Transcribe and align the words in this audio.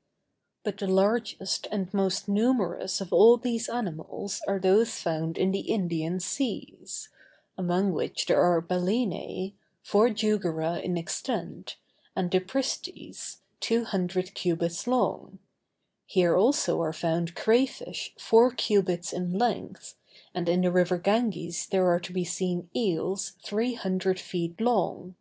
_]But 0.64 0.78
the 0.78 0.86
largest 0.86 1.68
and 1.70 1.92
most 1.92 2.26
numerous 2.26 3.02
of 3.02 3.12
all 3.12 3.36
these 3.36 3.68
animals 3.68 4.40
are 4.48 4.58
those 4.58 4.94
found 4.94 5.36
in 5.36 5.50
the 5.50 5.60
Indian 5.60 6.20
seas; 6.20 7.10
among 7.58 7.92
which 7.92 8.24
there 8.24 8.40
are 8.40 8.62
balænæ, 8.62 9.52
four 9.82 10.08
jugera 10.08 10.80
in 10.82 10.96
extent, 10.96 11.76
and 12.16 12.30
the 12.30 12.40
pristis, 12.40 13.40
two 13.60 13.84
hundred 13.84 14.32
cubits 14.32 14.86
long: 14.86 15.38
here 16.06 16.34
also 16.34 16.80
are 16.80 16.94
found 16.94 17.34
cray 17.36 17.66
fish 17.66 18.14
four 18.18 18.50
cubits 18.52 19.12
in 19.12 19.36
length, 19.36 19.96
and 20.32 20.48
in 20.48 20.62
the 20.62 20.72
river 20.72 20.96
Ganges 20.96 21.66
there 21.66 21.86
are 21.90 22.00
to 22.00 22.12
be 22.14 22.24
seen 22.24 22.70
eels 22.74 23.32
three 23.44 23.74
hundred 23.74 24.18
feet 24.18 24.62
long. 24.62 25.16